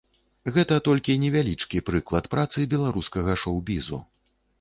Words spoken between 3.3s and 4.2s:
шоў-бізу.